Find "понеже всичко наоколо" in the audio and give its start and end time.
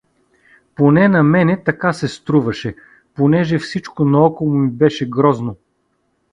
3.15-4.53